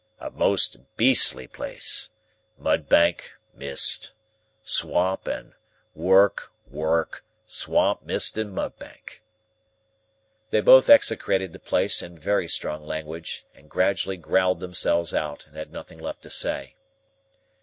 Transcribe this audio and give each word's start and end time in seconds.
"A 0.17 0.31
most 0.31 0.77
beastly 0.97 1.45
place. 1.45 2.09
Mudbank, 2.57 3.33
mist, 3.53 4.13
swamp, 4.63 5.27
and 5.27 5.53
work; 5.93 6.51
work, 6.67 7.23
swamp, 7.45 8.01
mist, 8.01 8.35
and 8.35 8.51
mudbank." 8.51 9.21
They 10.49 10.61
both 10.61 10.89
execrated 10.89 11.53
the 11.53 11.59
place 11.59 12.01
in 12.01 12.17
very 12.17 12.47
strong 12.47 12.83
language, 12.87 13.45
and 13.53 13.69
gradually 13.69 14.17
growled 14.17 14.59
themselves 14.59 15.13
out, 15.13 15.45
and 15.45 15.55
had 15.55 15.71
nothing 15.71 15.99
left 15.99 16.23
to 16.23 16.31
say. 16.31 16.73